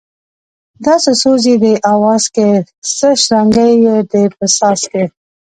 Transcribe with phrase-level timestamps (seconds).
[0.85, 2.49] دا څه سوز یې دی اواز کی
[2.97, 5.03] څه شرنگی یې دی په ساز کی